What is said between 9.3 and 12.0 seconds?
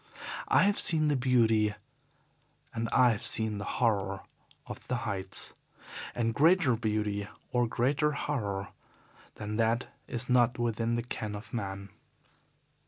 than that is not within the ken of man.